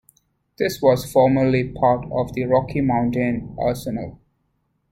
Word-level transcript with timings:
This 0.57 0.81
was 0.81 1.05
formerly 1.11 1.63
part 1.79 2.07
of 2.11 2.33
the 2.33 2.45
Rocky 2.45 2.81
Mountain 2.81 3.55
Arsenal. 3.59 4.19